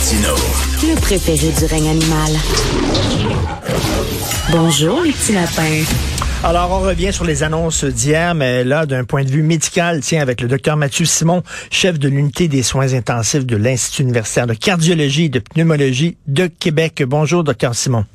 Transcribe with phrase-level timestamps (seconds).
[0.00, 0.34] Martineau.
[0.82, 2.32] Le préféré du règne animal.
[4.50, 5.84] Bonjour, les petits lapins.
[6.42, 10.22] Alors, on revient sur les annonces d'hier, mais là, d'un point de vue médical, tiens,
[10.22, 14.54] avec le docteur Mathieu Simon, chef de l'unité des soins intensifs de l'Institut universitaire de
[14.54, 17.02] cardiologie et de pneumologie de Québec.
[17.06, 18.06] Bonjour, docteur Simon.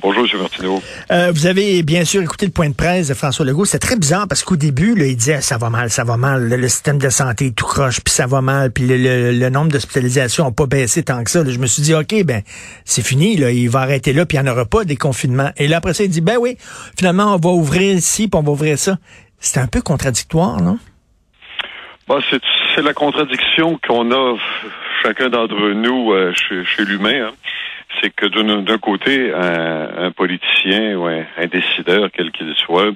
[0.00, 0.40] Bonjour, M.
[0.40, 0.82] Martineau.
[1.10, 3.66] Euh, vous avez bien sûr écouté le point de presse de François Legault.
[3.66, 6.48] C'est très bizarre parce qu'au début, là, il disait ça va mal, ça va mal,
[6.48, 10.46] le, système de santé est tout croche, puis ça va mal, puis le, nombre d'hospitalisations
[10.46, 11.44] n'a pas baissé tant que ça.
[11.46, 12.42] je me suis dit, OK, ben
[12.86, 15.50] c'est fini, là, il va arrêter là, puis il n'y en aura pas des confinements.
[15.58, 16.56] Et là, après ça, il dit, ben oui,
[16.96, 18.96] finalement, on va ouvrir ici, puis on va ouvrir ça.
[19.38, 20.78] C'est un peu contradictoire, non?
[22.08, 24.36] Bah, c'est la contradiction qu'on a
[25.02, 27.26] chacun d'entre nous euh, chez, l'humain.
[27.26, 27.32] Hein
[28.00, 32.90] c'est que d'un côté, un, politicien ou un, décideur, quel qu'il soit,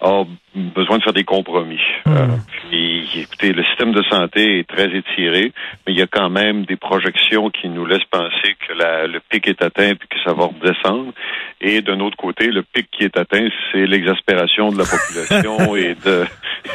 [0.00, 0.24] a
[0.54, 1.80] besoin de faire des compromis.
[2.04, 2.12] Hmm.
[2.16, 2.26] Euh,
[2.68, 5.52] puis, écoutez, le système de santé est très étiré,
[5.86, 9.20] mais il y a quand même des projections qui nous laissent penser que la, le
[9.20, 11.12] pic est atteint et que ça va redescendre.
[11.60, 15.94] Et d'un autre côté, le pic qui est atteint, c'est l'exaspération de la population et
[15.94, 16.26] de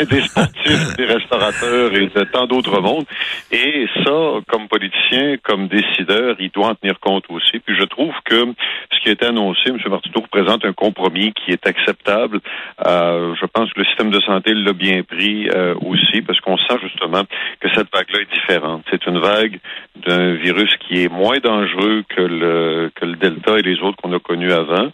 [0.06, 3.06] des sportifs, des restaurateurs et de tant d'autres mondes.
[3.52, 7.60] Et ça, comme politicien, comme décideur, il doit en tenir compte aussi.
[7.68, 8.46] Je trouve que
[8.94, 9.78] ce qui a été annoncé, M.
[9.90, 12.40] Martineau représente un compromis qui est acceptable.
[12.86, 16.58] Euh, je pense que le système de santé l'a bien pris euh, aussi, parce qu'on
[16.58, 17.24] sent justement
[17.60, 18.84] que cette vague-là est différente.
[18.90, 19.60] C'est une vague
[20.06, 24.14] d'un virus qui est moins dangereux que le, que le Delta et les autres qu'on
[24.14, 24.90] a connus avant.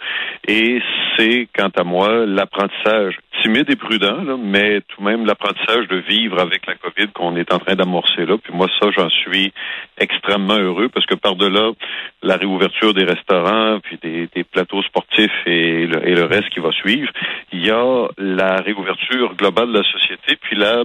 [0.47, 0.81] Et
[1.15, 5.97] c'est, quant à moi, l'apprentissage timide et prudent, là, mais tout de même l'apprentissage de
[5.97, 8.37] vivre avec la COVID qu'on est en train d'amorcer là.
[8.41, 9.53] Puis moi, ça, j'en suis
[9.97, 11.71] extrêmement heureux parce que par-delà
[12.21, 12.62] la réouverture
[12.93, 17.11] des restaurants, puis des, des plateaux sportifs et le, et le, reste qui va suivre,
[17.51, 20.83] il y a la réouverture globale de la société, puis la,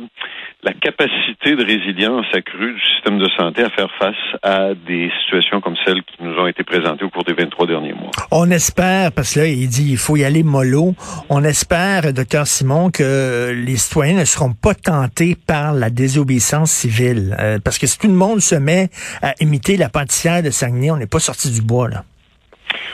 [0.65, 5.61] la capacité de résilience accrue du système de santé à faire face à des situations
[5.61, 8.11] comme celles qui nous ont été présentées au cours des 23 derniers mois.
[8.33, 10.95] On espère, parce que là, il dit il faut y aller mollo,
[11.29, 17.37] on espère, docteur Simon, que les citoyens ne seront pas tentés par la désobéissance civile.
[17.39, 18.89] Euh, parce que si tout le monde se met
[19.23, 22.05] à imiter la pâtissière de Saguenay, on n'est pas sorti du bois, là.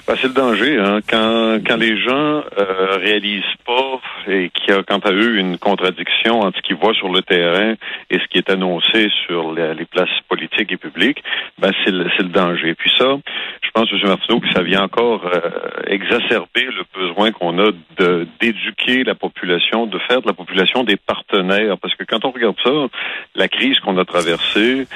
[0.07, 0.79] Ben, c'est le danger.
[0.79, 1.01] Hein.
[1.09, 5.59] Quand, quand les gens euh, réalisent pas et qu'il y a quant à eux une
[5.59, 7.75] contradiction entre ce qu'ils voient sur le terrain
[8.11, 11.23] et ce qui est annoncé sur les, places politiques et publiques,
[11.59, 12.75] ben c'est le, le danger.
[12.75, 13.17] Puis ça,
[13.63, 14.09] je pense, M.
[14.09, 15.41] Martineau, que ça vient encore euh,
[15.87, 17.73] exacerber le besoin qu'on a
[18.41, 21.77] d'éduquer la population, de faire de la population des partenaires.
[21.79, 22.71] Parce que quand on regarde ça,
[23.35, 24.87] la crise qu'on a traversée,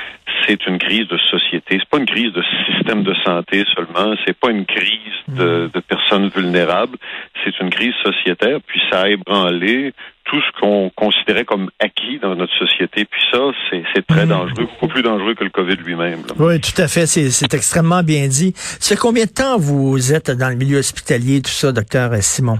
[0.47, 1.78] c'est une crise de société.
[1.78, 4.15] C'est pas une crise de système de santé seulement.
[4.25, 4.88] C'est pas une crise
[5.28, 6.97] de, de personnes vulnérables.
[7.44, 8.59] C'est une crise sociétaire.
[8.66, 9.93] Puis ça a ébranlé
[10.25, 13.04] tout ce qu'on considérait comme acquis dans notre société.
[13.04, 13.38] Puis ça,
[13.71, 14.28] c'est très mm.
[14.28, 16.22] dangereux, beaucoup plus dangereux que le COVID lui-même.
[16.38, 17.06] Oui, tout à fait.
[17.06, 18.53] C'est extrêmement bien dit.
[18.56, 22.59] C'est combien de temps vous êtes dans le milieu hospitalier, tout ça, docteur Simon?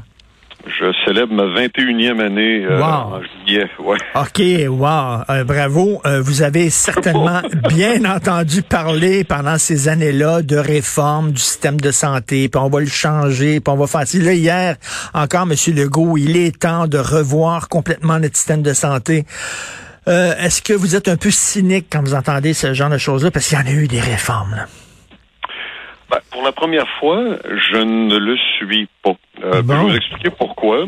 [0.69, 3.71] Je célèbre ma 21e année euh, en juillet.
[3.79, 3.97] Ouais.
[4.15, 5.23] OK, wow.
[5.31, 6.01] Euh, bravo.
[6.05, 11.91] Euh, vous avez certainement bien entendu parler pendant ces années-là de réforme du système de
[11.91, 14.23] santé, puis on va le changer, puis on va faire...
[14.23, 14.77] Là, hier,
[15.15, 15.55] encore, M.
[15.75, 19.25] Legault, il est temps de revoir complètement notre système de santé.
[20.06, 23.31] Est-ce que vous êtes un peu cynique quand vous entendez ce genre de choses-là?
[23.31, 24.55] Parce qu'il y en a eu des réformes.
[24.56, 24.67] Là.
[26.10, 29.10] Ben, pour la première fois, je ne le suis pas.
[29.44, 30.86] Euh, Je vais vous expliquer pourquoi?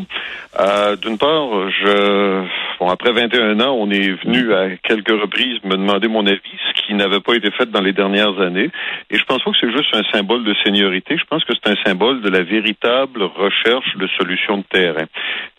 [0.58, 2.44] Euh, D'une part, je,
[2.80, 6.40] bon, après 21 ans, on est venu à quelques reprises me demander mon avis,
[6.74, 8.70] ce qui n'avait pas été fait dans les dernières années.
[9.10, 11.16] Et je pense pas que c'est juste un symbole de seniorité.
[11.18, 15.06] Je pense que c'est un symbole de la véritable recherche de solutions de terrain.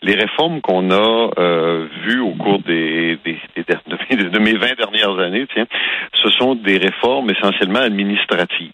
[0.02, 4.76] Les réformes qu'on a euh, vues au cours des, des, des de, de mes 20
[4.76, 5.66] dernières années, tiens,
[6.14, 8.72] ce sont des réformes essentiellement administratives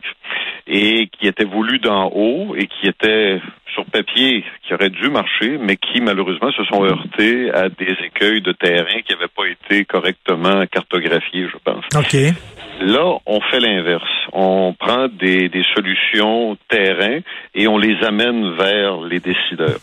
[0.67, 3.41] et qui étaient voulues d'en haut et qui étaient
[3.73, 8.41] sur papier qui auraient dû marcher, mais qui malheureusement se sont heurtés à des écueils
[8.41, 11.85] de terrain qui n'avaient pas été correctement cartographiés, je pense.
[11.95, 12.17] OK.
[12.81, 14.09] Là, on fait l'inverse.
[14.33, 17.19] On prend des, des solutions terrain
[17.55, 19.81] et on les amène vers les décideurs.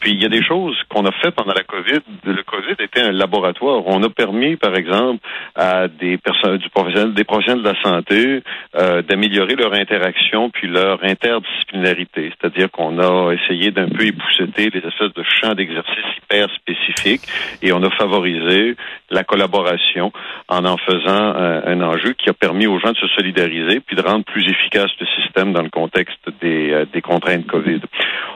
[0.00, 2.00] Puis il y a des choses qu'on a fait pendant la COVID.
[2.24, 3.82] Le COVID était un laboratoire.
[3.86, 8.42] On a permis, par exemple, à des personnes, du professionnel, des professionnels de la santé
[8.76, 12.32] euh, d'améliorer leur interaction puis leur interdisciplinarité.
[12.38, 17.22] C'est-à-dire qu'on a essayer d'un peu épousseter les espèces de champs d'exercice hyper spécifiques
[17.62, 18.76] et on a favorisé
[19.10, 20.12] la collaboration
[20.48, 24.02] en en faisant un enjeu qui a permis aux gens de se solidariser puis de
[24.02, 27.80] rendre plus efficace le système dans le contexte des, des contraintes COVID.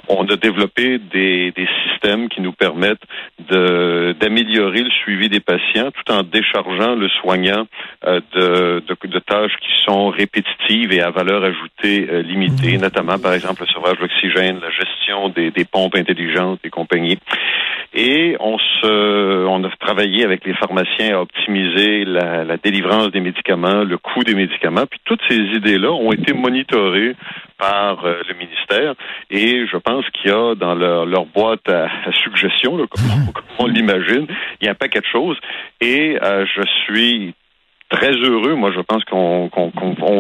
[0.09, 3.03] On a développé des, des systèmes qui nous permettent
[3.49, 7.67] d'améliorer le suivi des patients tout en déchargeant le soignant
[8.07, 12.81] euh, de, de, de, tâches qui sont répétitives et à valeur ajoutée euh, limitée, mmh.
[12.81, 17.19] notamment par exemple le sauvage d'oxygène, la gestion des, des, pompes intelligentes et compagnie.
[17.93, 23.21] Et on se, on a travaillé avec les pharmaciens à optimiser la, la délivrance des
[23.21, 27.17] médicaments, le coût des médicaments, puis toutes ces idées-là ont été monitorées
[27.59, 28.95] par euh, le ministère
[29.31, 31.89] et je pense qu'il y a dans leur, leur boîte à,
[32.25, 34.27] suggestions, comme, on l'imagine,
[34.61, 35.37] il y a un paquet de choses
[35.81, 37.35] et euh, je suis
[37.91, 38.55] très heureux.
[38.55, 39.51] Moi, je pense qu'on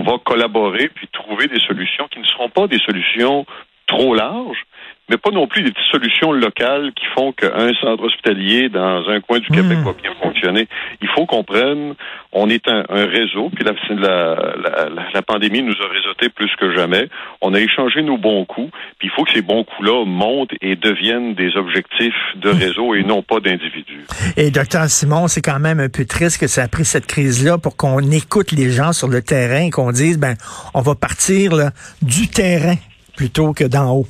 [0.02, 3.46] va collaborer puis trouver des solutions qui ne seront pas des solutions
[3.87, 4.64] trop larges,
[5.11, 9.21] mais pas non plus des petites solutions locales qui font qu'un centre hospitalier dans un
[9.21, 9.85] coin du Québec hmm.
[9.85, 10.69] va bien fonctionner.
[11.03, 11.95] Il faut qu'on prenne,
[12.33, 17.09] on est un, réseau, puis la, la, la, pandémie nous a réseauté plus que jamais.
[17.41, 20.77] On a échangé nos bons coups, puis il faut que ces bons coups-là montent et
[20.77, 22.59] deviennent des objectifs de hmm.
[22.59, 24.05] réseau et non pas d'individus.
[24.37, 27.59] Et docteur Simon, c'est quand même un peu triste que ça a pris cette crise-là
[27.59, 30.35] pour qu'on écoute les gens sur le terrain, qu'on dise, ben,
[30.73, 31.71] on va partir là,
[32.01, 32.77] du terrain
[33.17, 34.06] plutôt que d'en haut.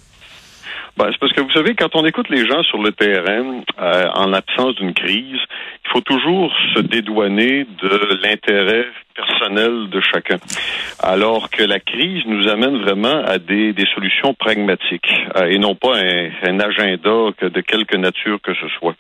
[1.01, 4.05] Ben, c'est parce que vous savez, quand on écoute les gens sur le terrain, euh,
[4.17, 5.41] en l'absence d'une crise,
[5.85, 10.39] il faut toujours se dédouaner de l'intérêt personnel de chacun.
[11.03, 15.75] Alors que la crise nous amène vraiment à des, des solutions pragmatiques euh, et non
[15.75, 18.95] pas un, un, agenda que de quelque nature que ce soit.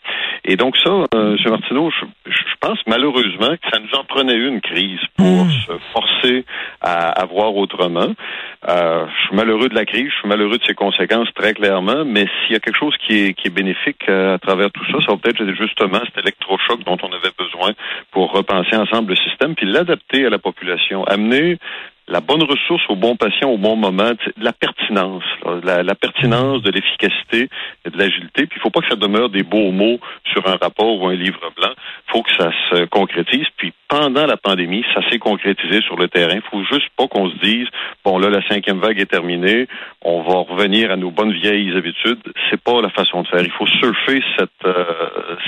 [0.44, 1.50] Et donc ça, euh, M.
[1.50, 5.50] Martineau, je, je, pense malheureusement que ça nous en prenait une crise pour hmm.
[5.50, 6.44] se forcer
[6.80, 8.14] à, à voir autrement.
[8.68, 12.04] Euh, je suis malheureux de la crise, je suis malheureux de ses conséquences très clairement,
[12.04, 14.84] mais s'il y a quelque chose qui est, qui est bénéfique euh, à travers tout
[14.92, 17.72] ça, ça va peut-être justement cet électrochoc dont on avait besoin
[18.10, 21.58] pour repenser ensemble le système, puis l'adapter à la population, amener
[22.10, 25.22] la bonne ressource au bon patient au bon moment, la pertinence,
[25.62, 27.48] la, la, pertinence de l'efficacité
[27.84, 28.46] et de l'agilité.
[28.46, 29.98] Puis il faut pas que ça demeure des beaux mots
[30.32, 31.72] sur un rapport ou un livre blanc.
[32.08, 33.46] Il faut que ça se concrétise.
[33.56, 36.34] Puis pendant la pandémie, ça s'est concrétisé sur le terrain.
[36.34, 37.66] Il faut juste pas qu'on se dise
[38.04, 39.68] bon là la cinquième vague est terminée,
[40.02, 42.20] on va revenir à nos bonnes vieilles habitudes.
[42.50, 43.42] C'est pas la façon de faire.
[43.42, 44.84] Il faut surfer cette euh,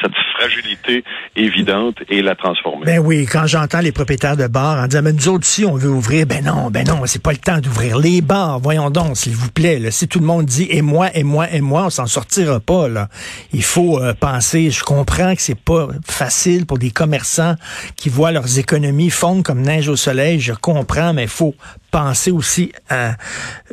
[0.01, 1.03] cette fragilité
[1.35, 2.87] évidente et la transformer.
[2.87, 5.75] Ben oui, quand j'entends les propriétaires de bars en disant mais nous autres si on
[5.75, 8.61] veut ouvrir, ben non non, ben non, c'est pas le temps d'ouvrir les bars.
[8.61, 9.91] Voyons donc, s'il vous plaît.
[9.91, 12.89] Si tout le monde dit et moi, et moi, et moi, on s'en sortira pas.
[12.89, 13.09] Là.
[13.55, 14.71] Il faut euh, penser.
[14.71, 17.55] Je comprends que c'est pas facile pour des commerçants
[17.97, 20.41] qui voient leurs économies fondre comme neige au soleil.
[20.41, 21.55] Je comprends, mais il faut
[21.91, 23.13] penser aussi euh,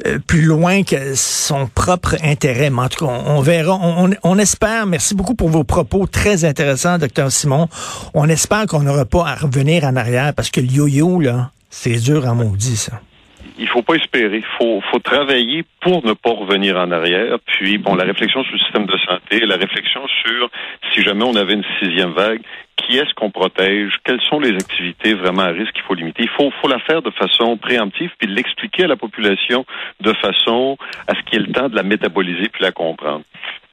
[0.06, 2.70] euh, plus loin que son propre intérêt.
[2.70, 3.78] Mais en tout cas, on, verra.
[3.82, 4.86] On, on, espère.
[4.86, 7.68] Merci beaucoup pour vos propos très intéressants, docteur Simon.
[8.14, 12.04] On espère qu'on n'aura pas à revenir en arrière parce que le yo-yo là c'est
[12.04, 13.02] dur à maudit, ça.
[13.58, 14.42] Il faut pas espérer.
[14.58, 17.38] Faut, faut travailler pour ne pas revenir en arrière.
[17.46, 20.50] Puis, bon, la réflexion sur le système de santé, la réflexion sur
[20.94, 22.42] si jamais on avait une sixième vague,
[22.80, 26.24] qui est-ce qu'on protège, quelles sont les activités vraiment à risque qu'il faut limiter?
[26.24, 29.66] Il faut, faut la faire de façon préemptive, puis l'expliquer à la population
[30.00, 30.78] de façon
[31.08, 33.24] à ce qu'il y ait le temps de la métaboliser puis la comprendre.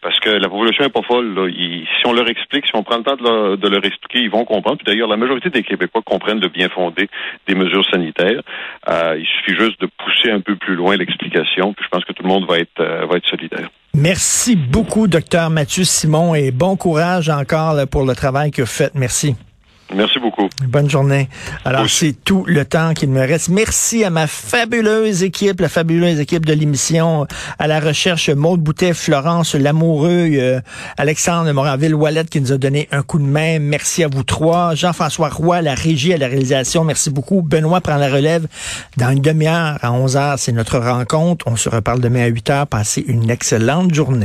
[0.02, 1.34] Parce que la population n'est pas folle.
[1.34, 1.48] Là.
[1.50, 4.76] si on leur explique, si on prend le temps de leur, expliquer, ils vont comprendre.
[4.78, 7.08] Puis d'ailleurs, la majorité des Québécois comprennent le bien fondé
[7.48, 8.42] des mesures sanitaires.
[8.88, 11.72] Euh, il suffit juste de pousser un peu plus loin l'explication.
[11.72, 13.68] Puis je pense que tout le monde va être, euh, va être solidaire.
[13.96, 18.94] Merci beaucoup, docteur Mathieu Simon, et bon courage encore pour le travail que vous faites.
[18.94, 19.36] Merci.
[19.94, 20.48] Merci beaucoup.
[20.66, 21.28] Bonne journée.
[21.64, 23.48] Alors, c'est tout le temps qu'il me reste.
[23.48, 27.26] Merci à ma fabuleuse équipe, la fabuleuse équipe de l'émission,
[27.58, 30.60] à la recherche Maude Boutet, Florence Lamoureux, euh,
[30.96, 33.60] Alexandre Moranville-Wallet qui nous a donné un coup de main.
[33.60, 34.74] Merci à vous trois.
[34.74, 36.82] Jean-François Roy, la régie à la réalisation.
[36.82, 37.42] Merci beaucoup.
[37.42, 38.48] Benoît prend la relève
[38.96, 40.38] dans une demi-heure à 11 heures.
[40.38, 41.46] C'est notre rencontre.
[41.46, 42.66] On se reparle demain à 8 heures.
[42.66, 44.24] Passez une excellente journée.